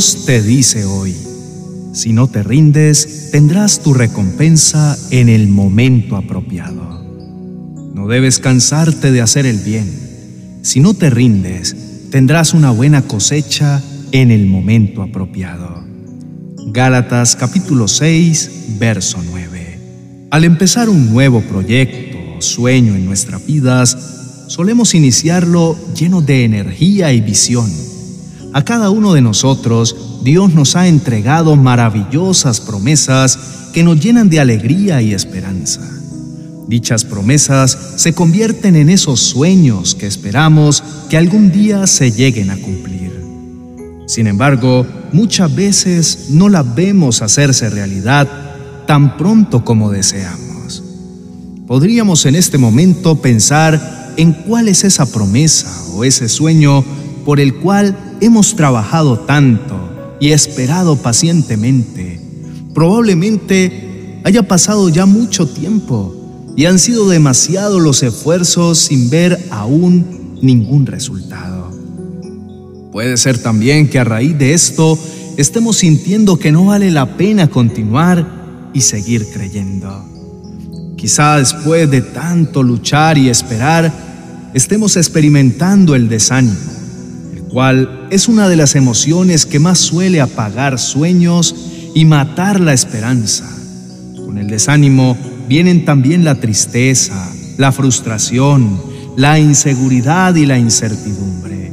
Dios 0.00 0.24
te 0.24 0.40
dice 0.40 0.86
hoy, 0.86 1.14
si 1.92 2.14
no 2.14 2.26
te 2.26 2.42
rindes, 2.42 3.28
tendrás 3.32 3.80
tu 3.80 3.92
recompensa 3.92 4.96
en 5.10 5.28
el 5.28 5.46
momento 5.46 6.16
apropiado. 6.16 7.04
No 7.92 8.08
debes 8.08 8.38
cansarte 8.38 9.12
de 9.12 9.20
hacer 9.20 9.44
el 9.44 9.58
bien. 9.58 10.58
Si 10.62 10.80
no 10.80 10.94
te 10.94 11.10
rindes, 11.10 11.76
tendrás 12.10 12.54
una 12.54 12.70
buena 12.70 13.02
cosecha 13.02 13.82
en 14.10 14.30
el 14.30 14.46
momento 14.46 15.02
apropiado. 15.02 15.84
Gálatas 16.68 17.36
capítulo 17.36 17.86
6, 17.86 18.78
verso 18.78 19.18
9. 19.22 20.28
Al 20.30 20.44
empezar 20.44 20.88
un 20.88 21.12
nuevo 21.12 21.42
proyecto 21.42 22.16
o 22.38 22.40
sueño 22.40 22.94
en 22.94 23.04
nuestras 23.04 23.44
vidas, 23.44 23.98
solemos 24.46 24.94
iniciarlo 24.94 25.76
lleno 25.94 26.22
de 26.22 26.44
energía 26.44 27.12
y 27.12 27.20
visión. 27.20 27.89
A 28.52 28.64
cada 28.64 28.90
uno 28.90 29.14
de 29.14 29.20
nosotros, 29.20 29.94
Dios 30.24 30.52
nos 30.54 30.74
ha 30.74 30.88
entregado 30.88 31.54
maravillosas 31.54 32.60
promesas 32.60 33.38
que 33.72 33.84
nos 33.84 34.00
llenan 34.00 34.28
de 34.28 34.40
alegría 34.40 35.00
y 35.02 35.14
esperanza. 35.14 35.80
Dichas 36.66 37.04
promesas 37.04 37.94
se 37.96 38.12
convierten 38.12 38.74
en 38.74 38.90
esos 38.90 39.20
sueños 39.20 39.94
que 39.94 40.06
esperamos 40.06 40.82
que 41.08 41.16
algún 41.16 41.52
día 41.52 41.86
se 41.86 42.10
lleguen 42.10 42.50
a 42.50 42.56
cumplir. 42.56 43.10
Sin 44.06 44.26
embargo, 44.26 44.84
muchas 45.12 45.54
veces 45.54 46.26
no 46.30 46.48
las 46.48 46.74
vemos 46.74 47.22
hacerse 47.22 47.70
realidad 47.70 48.28
tan 48.86 49.16
pronto 49.16 49.64
como 49.64 49.92
deseamos. 49.92 50.82
Podríamos 51.68 52.26
en 52.26 52.34
este 52.34 52.58
momento 52.58 53.14
pensar 53.14 54.12
en 54.16 54.32
cuál 54.32 54.66
es 54.66 54.82
esa 54.82 55.06
promesa 55.06 55.72
o 55.94 56.02
ese 56.02 56.28
sueño 56.28 56.84
por 57.24 57.38
el 57.38 57.54
cual 57.54 57.96
hemos 58.20 58.54
trabajado 58.54 59.18
tanto 59.20 60.16
y 60.20 60.30
esperado 60.30 60.96
pacientemente. 60.96 62.20
Probablemente 62.74 64.20
haya 64.24 64.46
pasado 64.46 64.88
ya 64.88 65.06
mucho 65.06 65.48
tiempo 65.48 66.14
y 66.56 66.66
han 66.66 66.78
sido 66.78 67.08
demasiados 67.08 67.80
los 67.80 68.02
esfuerzos 68.02 68.78
sin 68.78 69.08
ver 69.08 69.38
aún 69.50 70.38
ningún 70.42 70.86
resultado. 70.86 71.70
Puede 72.92 73.16
ser 73.16 73.38
también 73.38 73.88
que 73.88 73.98
a 73.98 74.04
raíz 74.04 74.36
de 74.36 74.52
esto 74.52 74.98
estemos 75.36 75.78
sintiendo 75.78 76.38
que 76.38 76.52
no 76.52 76.66
vale 76.66 76.90
la 76.90 77.16
pena 77.16 77.48
continuar 77.48 78.70
y 78.74 78.82
seguir 78.82 79.26
creyendo. 79.32 80.06
Quizá 80.96 81.38
después 81.38 81.90
de 81.90 82.02
tanto 82.02 82.62
luchar 82.62 83.16
y 83.16 83.30
esperar, 83.30 84.50
estemos 84.52 84.96
experimentando 84.96 85.94
el 85.94 86.08
desánimo 86.08 86.79
cual 87.50 88.06
es 88.10 88.28
una 88.28 88.48
de 88.48 88.56
las 88.56 88.76
emociones 88.76 89.46
que 89.46 89.58
más 89.58 89.78
suele 89.78 90.20
apagar 90.20 90.78
sueños 90.78 91.54
y 91.94 92.04
matar 92.04 92.60
la 92.60 92.72
esperanza. 92.72 93.48
Con 94.16 94.38
el 94.38 94.46
desánimo 94.46 95.16
vienen 95.48 95.84
también 95.84 96.24
la 96.24 96.36
tristeza, 96.36 97.32
la 97.58 97.72
frustración, 97.72 98.80
la 99.16 99.38
inseguridad 99.38 100.34
y 100.36 100.46
la 100.46 100.58
incertidumbre. 100.58 101.72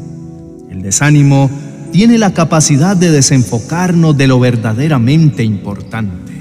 El 0.72 0.81
desánimo 0.81 1.50
tiene 1.92 2.17
la 2.17 2.33
capacidad 2.33 2.98
de 2.98 3.11
desenfocarnos 3.11 4.17
de 4.17 4.28
lo 4.28 4.39
verdaderamente 4.39 5.44
importante, 5.44 6.33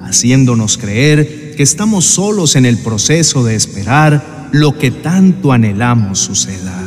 haciéndonos 0.00 0.78
creer 0.78 1.54
que 1.56 1.62
estamos 1.62 2.04
solos 2.04 2.56
en 2.56 2.64
el 2.64 2.78
proceso 2.78 3.44
de 3.44 3.56
esperar 3.56 4.48
lo 4.52 4.78
que 4.78 4.90
tanto 4.90 5.52
anhelamos 5.52 6.20
suceda. 6.20 6.77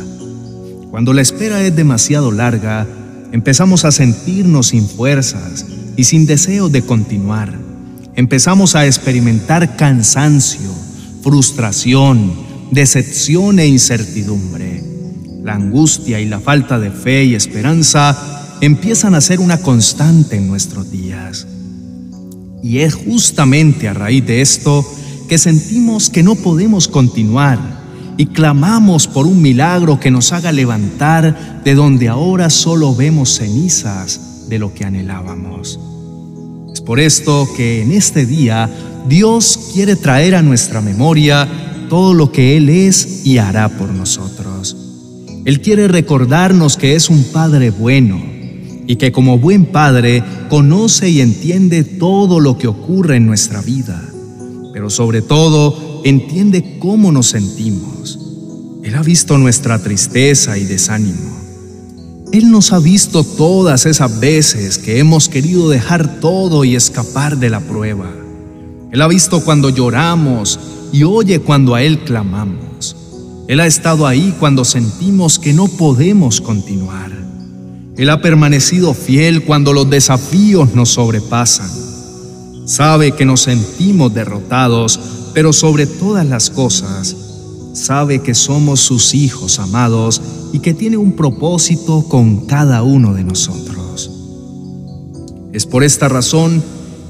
Cuando 0.92 1.14
la 1.14 1.22
espera 1.22 1.62
es 1.62 1.74
demasiado 1.74 2.30
larga, 2.32 2.86
empezamos 3.32 3.86
a 3.86 3.92
sentirnos 3.92 4.66
sin 4.66 4.86
fuerzas 4.86 5.64
y 5.96 6.04
sin 6.04 6.26
deseo 6.26 6.68
de 6.68 6.82
continuar. 6.82 7.58
Empezamos 8.14 8.74
a 8.74 8.84
experimentar 8.84 9.76
cansancio, 9.76 10.68
frustración, 11.22 12.34
decepción 12.72 13.58
e 13.58 13.68
incertidumbre. 13.68 14.84
La 15.42 15.54
angustia 15.54 16.20
y 16.20 16.26
la 16.26 16.40
falta 16.40 16.78
de 16.78 16.90
fe 16.90 17.24
y 17.24 17.36
esperanza 17.36 18.58
empiezan 18.60 19.14
a 19.14 19.22
ser 19.22 19.40
una 19.40 19.62
constante 19.62 20.36
en 20.36 20.46
nuestros 20.46 20.90
días. 20.90 21.46
Y 22.62 22.80
es 22.80 22.96
justamente 22.96 23.88
a 23.88 23.94
raíz 23.94 24.26
de 24.26 24.42
esto 24.42 24.84
que 25.26 25.38
sentimos 25.38 26.10
que 26.10 26.22
no 26.22 26.34
podemos 26.34 26.86
continuar 26.86 27.81
y 28.16 28.26
clamamos 28.26 29.06
por 29.06 29.26
un 29.26 29.40
milagro 29.40 29.98
que 29.98 30.10
nos 30.10 30.32
haga 30.32 30.52
levantar 30.52 31.62
de 31.64 31.74
donde 31.74 32.08
ahora 32.08 32.50
solo 32.50 32.94
vemos 32.94 33.36
cenizas 33.36 34.48
de 34.48 34.58
lo 34.58 34.74
que 34.74 34.84
anhelábamos. 34.84 35.78
Es 36.72 36.80
por 36.80 37.00
esto 37.00 37.48
que 37.56 37.82
en 37.82 37.92
este 37.92 38.26
día 38.26 38.70
Dios 39.08 39.70
quiere 39.72 39.96
traer 39.96 40.34
a 40.34 40.42
nuestra 40.42 40.80
memoria 40.80 41.48
todo 41.88 42.14
lo 42.14 42.32
que 42.32 42.56
Él 42.56 42.68
es 42.68 43.26
y 43.26 43.38
hará 43.38 43.68
por 43.68 43.90
nosotros. 43.90 44.76
Él 45.44 45.60
quiere 45.60 45.88
recordarnos 45.88 46.76
que 46.76 46.94
es 46.94 47.10
un 47.10 47.24
Padre 47.24 47.70
bueno 47.70 48.22
y 48.86 48.96
que 48.96 49.12
como 49.12 49.38
buen 49.38 49.66
Padre 49.66 50.22
conoce 50.48 51.10
y 51.10 51.20
entiende 51.20 51.84
todo 51.84 52.40
lo 52.40 52.58
que 52.58 52.68
ocurre 52.68 53.16
en 53.16 53.26
nuestra 53.26 53.60
vida, 53.60 54.02
pero 54.72 54.90
sobre 54.90 55.22
todo 55.22 55.91
entiende 56.04 56.78
cómo 56.78 57.12
nos 57.12 57.28
sentimos. 57.28 58.18
Él 58.82 58.94
ha 58.94 59.02
visto 59.02 59.38
nuestra 59.38 59.78
tristeza 59.78 60.58
y 60.58 60.64
desánimo. 60.64 61.42
Él 62.32 62.50
nos 62.50 62.72
ha 62.72 62.78
visto 62.78 63.24
todas 63.24 63.86
esas 63.86 64.18
veces 64.18 64.78
que 64.78 64.98
hemos 64.98 65.28
querido 65.28 65.68
dejar 65.68 66.20
todo 66.20 66.64
y 66.64 66.74
escapar 66.74 67.36
de 67.38 67.50
la 67.50 67.60
prueba. 67.60 68.10
Él 68.90 69.02
ha 69.02 69.08
visto 69.08 69.44
cuando 69.44 69.68
lloramos 69.68 70.58
y 70.92 71.04
oye 71.04 71.40
cuando 71.40 71.74
a 71.74 71.82
Él 71.82 72.00
clamamos. 72.00 72.96
Él 73.48 73.60
ha 73.60 73.66
estado 73.66 74.06
ahí 74.06 74.34
cuando 74.40 74.64
sentimos 74.64 75.38
que 75.38 75.52
no 75.52 75.68
podemos 75.68 76.40
continuar. 76.40 77.12
Él 77.96 78.08
ha 78.08 78.22
permanecido 78.22 78.94
fiel 78.94 79.44
cuando 79.44 79.72
los 79.72 79.88
desafíos 79.90 80.74
nos 80.74 80.88
sobrepasan. 80.90 81.70
Sabe 82.64 83.12
que 83.12 83.26
nos 83.26 83.42
sentimos 83.42 84.14
derrotados 84.14 84.98
pero 85.34 85.52
sobre 85.52 85.86
todas 85.86 86.26
las 86.26 86.50
cosas, 86.50 87.16
sabe 87.72 88.20
que 88.20 88.34
somos 88.34 88.80
sus 88.80 89.14
hijos 89.14 89.58
amados 89.58 90.20
y 90.52 90.58
que 90.58 90.74
tiene 90.74 90.96
un 90.96 91.12
propósito 91.12 92.04
con 92.08 92.46
cada 92.46 92.82
uno 92.82 93.14
de 93.14 93.24
nosotros. 93.24 94.10
Es 95.52 95.66
por 95.66 95.84
esta 95.84 96.08
razón 96.08 96.62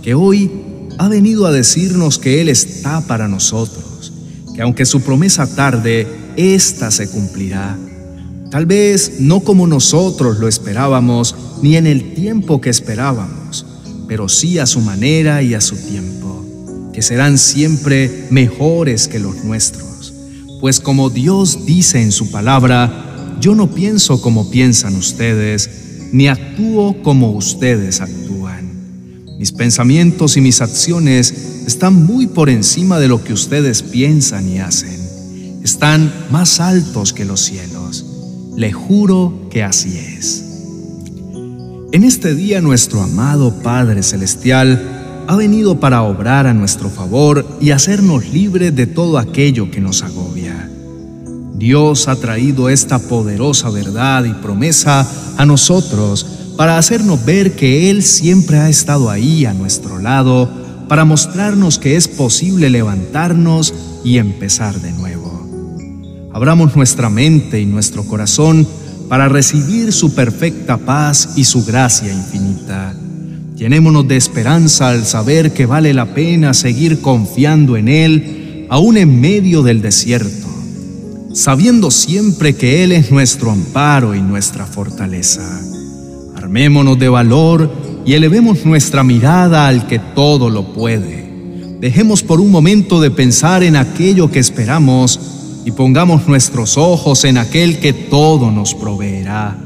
que 0.02 0.14
hoy 0.14 0.50
ha 0.98 1.08
venido 1.08 1.46
a 1.46 1.52
decirnos 1.52 2.18
que 2.18 2.40
Él 2.40 2.48
está 2.48 3.00
para 3.06 3.28
nosotros, 3.28 4.12
que 4.54 4.62
aunque 4.62 4.84
su 4.84 5.00
promesa 5.00 5.52
tarde, 5.54 6.06
ésta 6.36 6.90
se 6.90 7.08
cumplirá. 7.08 7.76
Tal 8.50 8.66
vez 8.66 9.20
no 9.20 9.40
como 9.40 9.66
nosotros 9.66 10.38
lo 10.38 10.46
esperábamos, 10.46 11.34
ni 11.62 11.76
en 11.76 11.86
el 11.86 12.14
tiempo 12.14 12.60
que 12.60 12.70
esperábamos, 12.70 13.64
pero 14.06 14.28
sí 14.28 14.58
a 14.58 14.66
su 14.66 14.80
manera 14.80 15.42
y 15.42 15.54
a 15.54 15.60
su 15.60 15.76
tiempo 15.76 16.21
que 16.92 17.02
serán 17.02 17.38
siempre 17.38 18.26
mejores 18.30 19.08
que 19.08 19.18
los 19.18 19.44
nuestros. 19.44 20.12
Pues 20.60 20.78
como 20.78 21.10
Dios 21.10 21.66
dice 21.66 22.00
en 22.00 22.12
su 22.12 22.30
palabra, 22.30 23.36
yo 23.40 23.54
no 23.54 23.70
pienso 23.70 24.20
como 24.20 24.50
piensan 24.50 24.94
ustedes, 24.94 25.68
ni 26.12 26.28
actúo 26.28 27.02
como 27.02 27.32
ustedes 27.32 28.00
actúan. 28.00 28.70
Mis 29.38 29.50
pensamientos 29.50 30.36
y 30.36 30.40
mis 30.40 30.60
acciones 30.60 31.34
están 31.66 32.06
muy 32.06 32.28
por 32.28 32.48
encima 32.48 33.00
de 33.00 33.08
lo 33.08 33.24
que 33.24 33.32
ustedes 33.32 33.82
piensan 33.82 34.48
y 34.48 34.58
hacen. 34.58 35.00
Están 35.64 36.12
más 36.30 36.60
altos 36.60 37.12
que 37.12 37.24
los 37.24 37.40
cielos. 37.40 38.04
Le 38.56 38.72
juro 38.72 39.48
que 39.50 39.62
así 39.64 39.96
es. 39.98 40.44
En 41.92 42.04
este 42.04 42.34
día 42.34 42.60
nuestro 42.60 43.02
amado 43.02 43.62
Padre 43.62 44.02
Celestial 44.02 45.01
ha 45.26 45.36
venido 45.36 45.80
para 45.80 46.02
obrar 46.02 46.46
a 46.46 46.54
nuestro 46.54 46.90
favor 46.90 47.46
y 47.60 47.70
hacernos 47.70 48.28
libres 48.28 48.74
de 48.74 48.86
todo 48.86 49.18
aquello 49.18 49.70
que 49.70 49.80
nos 49.80 50.02
agobia. 50.02 50.68
Dios 51.54 52.08
ha 52.08 52.16
traído 52.16 52.68
esta 52.68 52.98
poderosa 52.98 53.70
verdad 53.70 54.24
y 54.24 54.32
promesa 54.34 55.06
a 55.36 55.46
nosotros 55.46 56.26
para 56.56 56.78
hacernos 56.78 57.24
ver 57.24 57.52
que 57.52 57.90
Él 57.90 58.02
siempre 58.02 58.58
ha 58.58 58.68
estado 58.68 59.10
ahí 59.10 59.46
a 59.46 59.54
nuestro 59.54 59.98
lado, 59.98 60.48
para 60.88 61.04
mostrarnos 61.04 61.78
que 61.78 61.96
es 61.96 62.08
posible 62.08 62.68
levantarnos 62.68 63.72
y 64.04 64.18
empezar 64.18 64.80
de 64.80 64.92
nuevo. 64.92 65.32
Abramos 66.34 66.76
nuestra 66.76 67.08
mente 67.08 67.60
y 67.60 67.66
nuestro 67.66 68.04
corazón 68.04 68.66
para 69.08 69.28
recibir 69.28 69.92
su 69.92 70.14
perfecta 70.14 70.78
paz 70.78 71.30
y 71.36 71.44
su 71.44 71.64
gracia 71.64 72.12
infinita. 72.12 72.94
Llenémonos 73.62 74.08
de 74.08 74.16
esperanza 74.16 74.88
al 74.88 75.06
saber 75.06 75.52
que 75.52 75.66
vale 75.66 75.94
la 75.94 76.14
pena 76.14 76.52
seguir 76.52 77.00
confiando 77.00 77.76
en 77.76 77.86
Él, 77.86 78.66
aún 78.68 78.96
en 78.96 79.20
medio 79.20 79.62
del 79.62 79.80
desierto, 79.80 80.48
sabiendo 81.32 81.92
siempre 81.92 82.56
que 82.56 82.82
Él 82.82 82.90
es 82.90 83.12
nuestro 83.12 83.52
amparo 83.52 84.16
y 84.16 84.20
nuestra 84.20 84.66
fortaleza. 84.66 85.60
Armémonos 86.34 86.98
de 86.98 87.08
valor 87.08 87.70
y 88.04 88.14
elevemos 88.14 88.66
nuestra 88.66 89.04
mirada 89.04 89.68
al 89.68 89.86
que 89.86 90.00
todo 90.00 90.50
lo 90.50 90.72
puede. 90.72 91.30
Dejemos 91.78 92.24
por 92.24 92.40
un 92.40 92.50
momento 92.50 93.00
de 93.00 93.12
pensar 93.12 93.62
en 93.62 93.76
aquello 93.76 94.28
que 94.28 94.40
esperamos 94.40 95.20
y 95.64 95.70
pongamos 95.70 96.26
nuestros 96.26 96.76
ojos 96.76 97.22
en 97.22 97.38
aquel 97.38 97.78
que 97.78 97.92
todo 97.92 98.50
nos 98.50 98.74
proveerá, 98.74 99.56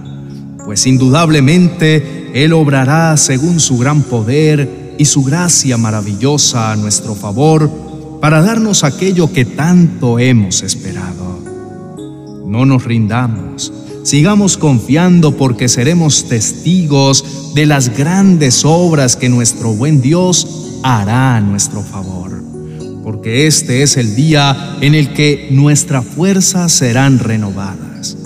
pues 0.67 0.87
indudablemente 0.87 2.16
Él 2.37 2.53
obrará 2.53 3.17
según 3.17 3.61
su 3.61 3.79
gran 3.79 4.03
poder 4.03 4.95
y 4.99 5.07
su 5.07 5.25
gracia 5.25 5.79
maravillosa 5.79 6.71
a 6.71 6.77
nuestro 6.77 7.15
favor 7.15 7.71
para 8.21 8.43
darnos 8.43 8.85
aquello 8.85 9.33
que 9.33 9.47
tanto 9.47 10.19
hemos 10.19 10.63
esperado. 10.63 11.41
No 12.47 12.67
nos 12.67 12.85
rindamos, 12.85 13.73
sigamos 14.03 14.59
confiando 14.59 15.35
porque 15.39 15.71
seremos 15.71 16.29
testigos 16.29 17.55
de 17.55 17.65
las 17.65 17.97
grandes 17.97 18.67
obras 18.67 19.17
que 19.17 19.31
nuestro 19.31 19.73
buen 19.73 20.03
Dios 20.03 20.77
hará 20.83 21.37
a 21.37 21.41
nuestro 21.41 21.81
favor 21.81 22.45
porque 23.03 23.47
este 23.47 23.83
es 23.83 23.97
el 23.97 24.15
día 24.15 24.77
en 24.83 24.95
el 24.95 25.15
que 25.15 25.49
nuestras 25.53 26.05
fuerzas 26.05 26.73
serán 26.73 27.21
renovadas. 27.21 28.17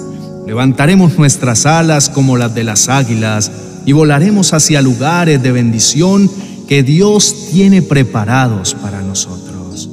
Levantaremos 0.46 1.16
nuestras 1.16 1.66
alas 1.66 2.08
como 2.08 2.38
las 2.38 2.54
de 2.54 2.64
las 2.64 2.88
águilas 2.88 3.52
y 3.86 3.92
volaremos 3.92 4.52
hacia 4.52 4.82
lugares 4.82 5.42
de 5.42 5.52
bendición 5.52 6.30
que 6.68 6.82
Dios 6.82 7.48
tiene 7.50 7.82
preparados 7.82 8.74
para 8.74 9.02
nosotros. 9.02 9.88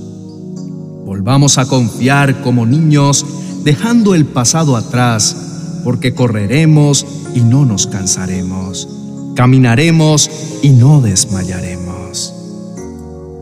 Volvamos 1.06 1.58
a 1.58 1.66
confiar 1.66 2.42
como 2.42 2.66
niños, 2.66 3.26
dejando 3.64 4.14
el 4.14 4.26
pasado 4.26 4.76
atrás, 4.76 5.36
porque 5.84 6.14
correremos 6.14 7.06
y 7.34 7.42
no 7.42 7.66
nos 7.66 7.88
cansaremos, 7.88 8.88
caminaremos 9.36 10.30
y 10.62 10.70
no 10.70 11.02
desmayaremos. 11.02 12.34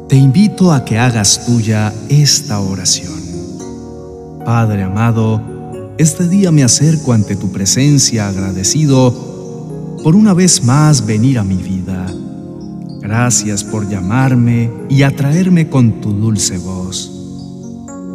Te 0.08 0.16
invito 0.16 0.72
a 0.72 0.86
que 0.86 1.00
hagas 1.00 1.46
tuya 1.46 1.92
esta 2.10 2.60
oración. 2.60 3.16
Padre 4.46 4.84
amado, 4.84 5.42
este 5.98 6.28
día 6.30 6.52
me 6.52 6.64
acerco 6.64 7.14
ante 7.14 7.36
tu 7.36 7.52
presencia 7.52 8.28
agradecido 8.28 9.25
por 10.06 10.16
una 10.16 10.36
vez 10.36 10.64
más 10.64 11.08
venir 11.08 11.40
a 11.40 11.44
mi 11.44 11.56
vida. 11.56 12.06
Gracias 13.00 13.64
por 13.64 13.90
llamarme 13.90 14.70
y 14.88 15.02
atraerme 15.02 15.68
con 15.68 16.00
tu 16.00 16.14
dulce 16.14 16.60
voz. 16.60 17.12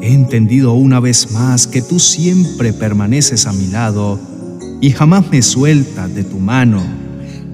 He 0.00 0.12
entendido 0.12 0.75
una 0.75 1.00
vez 1.00 1.32
más 1.32 1.66
que 1.66 1.82
tú 1.82 1.98
siempre 1.98 2.72
permaneces 2.72 3.44
a 3.48 3.52
mi 3.52 3.66
lado 3.66 4.20
y 4.81 4.90
jamás 4.90 5.32
me 5.32 5.42
sueltas 5.42 6.14
de 6.14 6.22
tu 6.22 6.38
mano. 6.38 6.81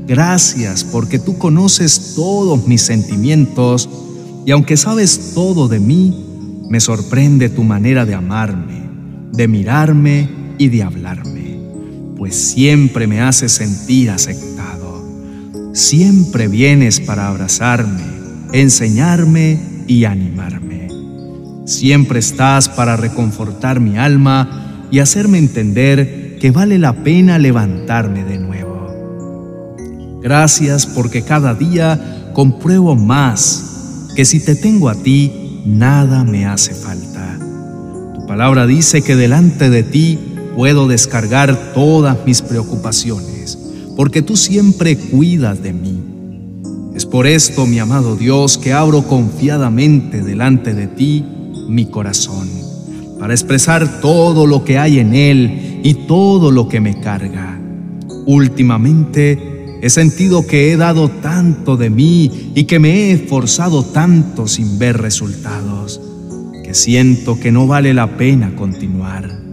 Gracias 0.06 0.84
porque 0.84 1.18
tú 1.18 1.38
conoces 1.38 2.12
todos 2.14 2.68
mis 2.68 2.82
sentimientos 2.82 3.88
y 4.44 4.50
aunque 4.50 4.76
sabes 4.76 5.32
todo 5.34 5.66
de 5.66 5.80
mí, 5.80 6.26
me 6.68 6.80
sorprende 6.80 7.48
tu 7.48 7.64
manera 7.64 8.04
de 8.04 8.12
amarme, 8.12 8.82
de 9.32 9.48
mirarme 9.48 10.28
y 10.58 10.68
de 10.68 10.82
hablarme, 10.82 11.45
pues 12.16 12.34
siempre 12.34 13.06
me 13.06 13.20
haces 13.20 13.52
sentir 13.52 14.10
aceptado. 14.10 15.04
Siempre 15.74 16.48
vienes 16.48 17.00
para 17.00 17.28
abrazarme, 17.28 18.02
enseñarme 18.52 19.60
y 19.86 20.04
animarme. 20.04 20.88
Siempre 21.66 22.20
estás 22.20 22.68
para 22.68 22.96
reconfortar 22.96 23.80
mi 23.80 23.98
alma 23.98 24.86
y 24.90 25.00
hacerme 25.00 25.38
entender 25.38 26.38
que 26.40 26.50
vale 26.50 26.78
la 26.78 26.92
pena 27.04 27.38
levantarme 27.38 28.24
de 28.24 28.38
nuevo. 28.38 30.20
Gracias 30.22 30.86
porque 30.86 31.22
cada 31.22 31.54
día 31.54 32.30
compruebo 32.32 32.96
más 32.96 34.06
que 34.16 34.24
si 34.24 34.40
te 34.40 34.54
tengo 34.54 34.88
a 34.88 34.94
ti, 34.94 35.60
nada 35.66 36.24
me 36.24 36.46
hace 36.46 36.74
falta. 36.74 37.38
Tu 38.14 38.26
palabra 38.26 38.66
dice 38.66 39.02
que 39.02 39.14
delante 39.14 39.68
de 39.68 39.82
ti 39.82 40.35
puedo 40.56 40.88
descargar 40.88 41.74
todas 41.74 42.16
mis 42.24 42.40
preocupaciones, 42.40 43.58
porque 43.94 44.22
tú 44.22 44.36
siempre 44.36 44.96
cuidas 44.96 45.62
de 45.62 45.74
mí. 45.74 46.02
Es 46.94 47.04
por 47.04 47.26
esto, 47.26 47.66
mi 47.66 47.78
amado 47.78 48.16
Dios, 48.16 48.56
que 48.56 48.72
abro 48.72 49.02
confiadamente 49.02 50.22
delante 50.22 50.72
de 50.72 50.86
ti 50.86 51.24
mi 51.68 51.84
corazón, 51.86 52.48
para 53.20 53.34
expresar 53.34 54.00
todo 54.00 54.46
lo 54.46 54.64
que 54.64 54.78
hay 54.78 54.98
en 54.98 55.14
él 55.14 55.80
y 55.84 55.92
todo 56.06 56.50
lo 56.50 56.68
que 56.68 56.80
me 56.80 56.98
carga. 57.00 57.60
Últimamente, 58.26 59.52
He 59.82 59.90
sentido 59.90 60.46
que 60.46 60.72
he 60.72 60.76
dado 60.76 61.10
tanto 61.10 61.76
de 61.76 61.90
mí 61.90 62.50
y 62.54 62.64
que 62.64 62.78
me 62.78 62.90
he 62.90 63.12
esforzado 63.12 63.84
tanto 63.84 64.48
sin 64.48 64.78
ver 64.78 64.96
resultados, 64.96 66.00
que 66.64 66.72
siento 66.72 67.38
que 67.38 67.52
no 67.52 67.66
vale 67.66 67.92
la 67.92 68.16
pena 68.16 68.56
continuar. 68.56 69.45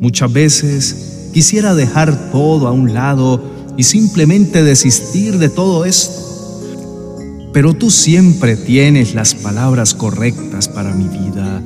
Muchas 0.00 0.32
veces 0.32 1.28
quisiera 1.34 1.74
dejar 1.74 2.30
todo 2.32 2.68
a 2.68 2.72
un 2.72 2.94
lado 2.94 3.42
y 3.76 3.82
simplemente 3.82 4.62
desistir 4.62 5.36
de 5.36 5.50
todo 5.50 5.84
esto. 5.84 7.50
Pero 7.52 7.74
tú 7.74 7.90
siempre 7.90 8.56
tienes 8.56 9.14
las 9.14 9.34
palabras 9.34 9.92
correctas 9.92 10.68
para 10.68 10.94
mi 10.94 11.04
vida 11.04 11.60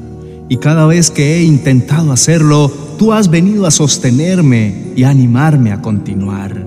y 0.49 0.57
cada 0.57 0.85
vez 0.87 1.13
que 1.13 1.37
he 1.37 1.45
intentado 1.45 2.11
hacerlo, 2.11 2.73
tú 2.99 3.13
has 3.13 3.29
venido 3.29 3.67
a 3.67 3.71
sostenerme 3.71 4.93
y 4.97 5.05
animarme 5.05 5.71
a 5.71 5.81
continuar. 5.81 6.67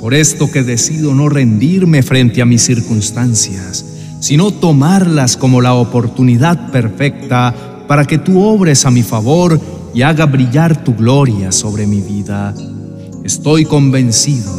Por 0.00 0.12
esto 0.12 0.50
que 0.50 0.64
decido 0.64 1.14
no 1.14 1.28
rendirme 1.28 2.02
frente 2.02 2.42
a 2.42 2.46
mis 2.46 2.62
circunstancias, 2.62 3.84
sino 4.18 4.50
tomarlas 4.50 5.36
como 5.36 5.60
la 5.60 5.74
oportunidad 5.74 6.72
perfecta 6.72 7.54
para 7.86 8.04
que 8.06 8.18
tú 8.18 8.42
obres 8.42 8.84
a 8.86 8.90
mi 8.90 9.04
favor 9.04 9.60
y 9.94 10.02
haga 10.02 10.26
brillar 10.26 10.82
tu 10.82 10.94
gloria 10.94 11.52
sobre 11.52 11.86
mi 11.86 12.00
vida. 12.00 12.54
Estoy 13.24 13.64
convencido 13.64 14.52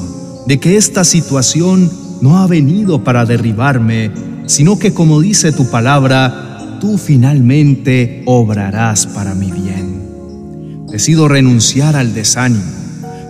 de 0.47 0.59
que 0.59 0.77
esta 0.77 1.03
situación 1.03 1.91
no 2.21 2.37
ha 2.37 2.47
venido 2.47 3.03
para 3.03 3.25
derribarme, 3.25 4.11
sino 4.45 4.79
que 4.79 4.93
como 4.93 5.19
dice 5.19 5.51
tu 5.51 5.69
palabra, 5.69 6.77
tú 6.79 6.97
finalmente 6.97 8.23
obrarás 8.25 9.05
para 9.07 9.35
mi 9.35 9.51
bien. 9.51 10.85
Decido 10.87 11.27
renunciar 11.27 11.95
al 11.95 12.13
desánimo 12.13 12.85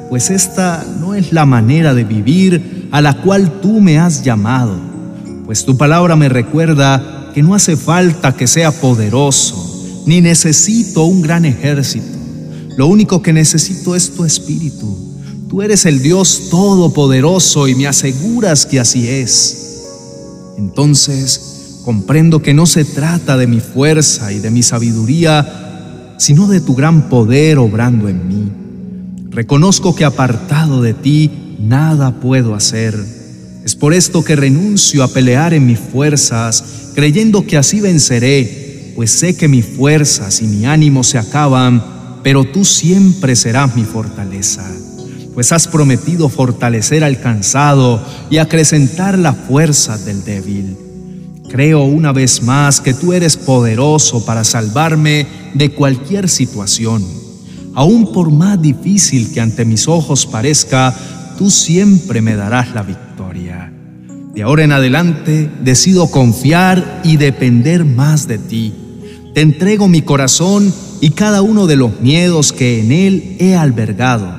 pues 0.10 0.30
esta 0.30 0.86
no 1.00 1.16
es 1.16 1.34
la 1.34 1.46
manera 1.46 1.94
de 1.94 2.04
vivir 2.04 2.88
a 2.92 3.02
la 3.02 3.22
cual 3.22 3.60
tú 3.62 3.82
me 3.82 4.00
has 4.00 4.24
llamado, 4.24 4.78
pues 5.46 5.66
tu 5.66 5.78
palabra 5.78 6.16
me 6.16 6.30
recuerda 6.30 7.32
que 7.34 7.44
no 7.44 7.56
hace 7.56 7.76
falta 7.76 8.36
que 8.36 8.48
sea 8.48 8.72
poderoso, 8.72 9.75
ni 10.06 10.22
necesito 10.22 11.04
un 11.06 11.22
gran 11.22 11.46
ejército. 11.46 12.18
Lo 12.78 12.88
único 12.88 13.22
que 13.22 13.34
necesito 13.34 13.96
es 13.96 14.12
tu 14.12 14.26
espíritu. 14.26 14.98
Tú 15.50 15.62
eres 15.62 15.86
el 15.86 16.02
Dios 16.02 16.50
todopoderoso 16.50 17.68
y 17.68 17.76
me 17.76 17.88
aseguras 17.88 18.66
que 18.66 18.80
así 18.80 19.08
es. 19.08 19.84
Entonces 20.58 21.82
comprendo 21.86 22.42
que 22.42 22.56
no 22.56 22.66
se 22.66 22.84
trata 22.84 23.38
de 23.38 23.46
mi 23.46 23.60
fuerza 23.60 24.34
y 24.34 24.40
de 24.40 24.50
mi 24.50 24.64
sabiduría, 24.64 26.16
sino 26.18 26.48
de 26.48 26.60
tu 26.60 26.74
gran 26.74 27.10
poder 27.10 27.60
obrando 27.60 28.10
en 28.10 28.28
mí. 28.28 28.52
Reconozco 29.30 29.96
que 29.96 30.04
apartado 30.04 30.82
de 30.82 30.96
ti 30.96 31.30
nada 31.60 32.20
puedo 32.20 32.56
hacer. 32.56 32.96
Es 33.64 33.76
por 33.76 33.94
esto 33.94 34.24
que 34.24 34.36
renuncio 34.36 35.04
a 35.04 35.08
pelear 35.08 35.54
en 35.54 35.68
mis 35.68 35.78
fuerzas, 35.78 36.92
creyendo 36.96 37.46
que 37.46 37.58
así 37.58 37.82
venceré, 37.82 38.65
pues 38.96 39.12
sé 39.12 39.36
que 39.36 39.48
mis 39.48 39.66
fuerzas 39.66 40.42
y 40.42 40.48
mi 40.48 40.66
ánimo 40.66 41.04
se 41.04 41.18
acaban, 41.18 41.84
pero 42.24 42.44
tú 42.46 42.66
siempre 42.66 43.36
serás 43.36 43.76
mi 43.76 43.84
fortaleza, 43.84 44.66
pues 45.34 45.52
has 45.52 45.68
prometido 45.68 46.30
fortalecer 46.30 47.04
al 47.04 47.20
cansado 47.20 48.04
y 48.30 48.38
acrecentar 48.38 49.20
las 49.20 49.36
fuerzas 49.36 50.06
del 50.06 50.24
débil. 50.24 50.78
Creo 51.50 51.84
una 51.84 52.12
vez 52.12 52.42
más 52.42 52.82
que 52.82 52.94
tú 52.94 53.14
eres 53.14 53.38
poderoso 53.38 54.26
para 54.26 54.44
salvarme 54.44 55.28
de 55.54 55.72
cualquier 55.72 56.30
situación 56.30 57.04
aún 57.76 58.14
por 58.14 58.32
más 58.32 58.60
difícil 58.60 59.32
que 59.32 59.42
ante 59.42 59.66
mis 59.66 59.88
ojos 59.88 60.26
parezca, 60.26 60.96
tú 61.38 61.52
siempre 61.52 62.22
me 62.22 62.36
darás 62.36 62.74
la 62.74 62.82
victoria. 62.82 63.72
De 64.34 64.42
ahora 64.42 64.64
en 64.64 64.72
adelante 64.72 65.50
decido 65.62 66.10
confiar 66.10 67.02
y 67.04 67.18
depender 67.18 67.86
más 67.86 68.28
de 68.28 68.38
ti. 68.38 68.74
Te 69.36 69.42
entrego 69.42 69.90
mi 69.90 70.02
corazón 70.02 70.74
y 71.02 71.10
cada 71.10 71.42
uno 71.42 71.68
de 71.68 71.76
los 71.76 72.00
miedos 72.00 72.54
que 72.54 72.80
en 72.80 72.94
él 72.94 73.36
he 73.40 73.54
albergado. 73.54 74.34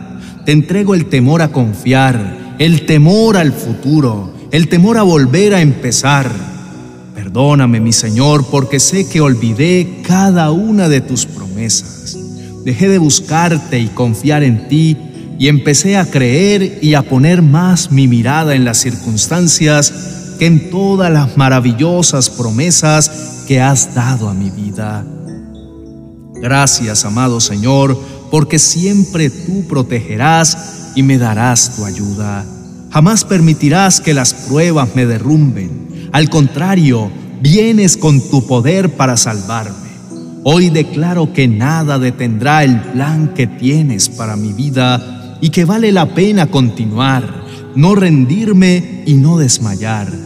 Te 0.47 0.53
entrego 0.53 0.95
el 0.95 1.05
temor 1.05 1.43
a 1.43 1.53
confiar, 1.53 2.57
el 2.59 2.87
temor 2.87 3.37
al 3.37 3.53
futuro, 3.53 4.33
el 4.53 4.69
temor 4.69 4.97
a 4.97 5.03
volver 5.03 5.53
a 5.53 5.61
empezar. 5.61 6.31
Perdóname, 7.15 7.79
mi 7.79 7.93
Señor, 7.93 8.47
porque 8.51 8.81
sé 8.81 9.07
que 9.07 9.21
olvidé 9.21 10.01
cada 10.03 10.51
una 10.51 10.89
de 10.89 11.03
tus 11.03 11.27
promesas. 11.27 12.17
Dejé 12.65 12.89
de 12.89 12.97
buscarte 12.97 13.79
y 13.79 13.89
confiar 13.89 14.43
en 14.45 14.67
ti 14.67 14.97
y 15.39 15.49
empecé 15.49 15.99
a 15.99 16.07
creer 16.07 16.79
y 16.81 16.95
a 16.95 17.03
poner 17.03 17.43
más 17.43 17.93
mi 17.93 18.09
mirada 18.09 18.55
en 18.55 18.65
las 18.65 18.79
circunstancias 18.79 20.26
en 20.41 20.71
todas 20.71 21.11
las 21.11 21.37
maravillosas 21.37 22.31
promesas 22.31 23.45
que 23.47 23.61
has 23.61 23.95
dado 23.95 24.29
a 24.29 24.35
mi 24.35 24.51
vida. 24.51 25.05
Gracias, 26.41 27.05
amado 27.05 27.41
Señor, 27.41 27.99
porque 28.31 28.59
siempre 28.59 29.31
tú 29.31 29.67
protegerás 29.69 30.93
y 30.95 31.03
me 31.03 31.19
darás 31.19 31.77
tu 31.77 31.85
ayuda. 31.85 32.45
Jamás 32.91 33.25
permitirás 33.25 34.01
que 34.01 34.15
las 34.15 34.35
pruebas 34.35 34.95
me 34.95 35.07
derrumben. 35.07 36.09
Al 36.13 36.31
contrario, 36.31 37.11
vienes 37.41 37.97
con 37.97 38.21
tu 38.31 38.47
poder 38.47 38.97
para 38.97 39.17
salvarme. 39.17 39.87
Hoy 40.45 40.71
declaro 40.71 41.33
que 41.33 41.49
nada 41.49 41.99
detendrá 41.99 42.65
el 42.65 42.81
plan 42.81 43.35
que 43.35 43.47
tienes 43.47 44.09
para 44.09 44.37
mi 44.37 44.53
vida 44.53 45.39
y 45.41 45.51
que 45.51 45.65
vale 45.65 45.93
la 45.93 46.15
pena 46.15 46.47
continuar, 46.47 47.45
no 47.75 47.95
rendirme 47.95 49.03
y 49.07 49.15
no 49.15 49.39
desmayar. 49.39 50.26